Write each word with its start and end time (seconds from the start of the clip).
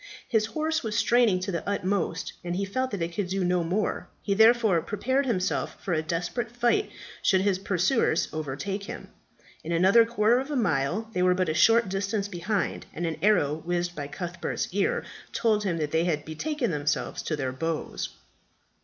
His 0.27 0.47
horse 0.47 0.81
was 0.81 0.97
straining 0.97 1.39
to 1.41 1.51
the 1.51 1.69
utmost, 1.69 2.33
and 2.43 2.55
he 2.55 2.65
felt 2.65 2.89
that 2.89 3.03
it 3.03 3.13
could 3.13 3.27
do 3.27 3.43
no 3.43 3.63
more; 3.63 4.07
he 4.23 4.33
therefore 4.33 4.81
prepared 4.81 5.27
himself 5.27 5.79
for 5.79 5.93
a 5.93 6.01
desperate 6.01 6.49
fight 6.51 6.89
should 7.21 7.41
his 7.41 7.59
pursuers 7.59 8.27
overtake 8.33 8.85
him. 8.85 9.09
In 9.63 9.71
another 9.71 10.03
quarter 10.05 10.39
of 10.39 10.49
a 10.49 10.55
mile 10.55 11.07
they 11.13 11.21
were 11.21 11.35
but 11.35 11.49
a 11.49 11.53
short 11.53 11.87
distance 11.87 12.27
behind, 12.27 12.87
and 12.95 13.05
an 13.05 13.17
arrow 13.21 13.61
whizzing 13.63 13.93
by 13.93 14.07
Cuthbert's 14.07 14.69
ear 14.73 15.03
told 15.33 15.63
him 15.65 15.77
they 15.77 16.05
had 16.05 16.25
be 16.25 16.33
taken 16.33 16.71
themselves 16.71 17.21
to 17.21 17.35
their 17.35 17.51
bows. 17.51 18.09